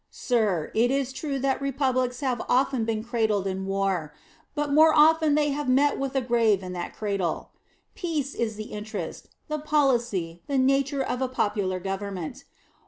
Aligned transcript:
Sir, 0.09 0.71
it 0.73 0.89
is 0.89 1.13
true 1.13 1.37
that 1.37 1.61
republics 1.61 2.21
have 2.21 2.41
often 2.49 2.85
been 2.85 3.03
cradled 3.03 3.45
in 3.45 3.67
war, 3.67 4.15
but 4.55 4.73
more 4.73 4.91
often 4.95 5.35
they 5.35 5.51
have 5.51 5.69
met 5.69 5.99
with 5.99 6.15
a 6.15 6.21
grave 6.21 6.63
in 6.63 6.73
that 6.73 6.95
cradle. 6.95 7.51
Peace 7.93 8.33
is 8.33 8.55
the 8.55 8.71
interest, 8.73 9.27
the 9.47 9.59
policy, 9.59 10.41
the 10.47 10.57
nature 10.57 11.03
of 11.03 11.21
a 11.21 11.27
popular 11.29 11.79
government. 11.79 12.45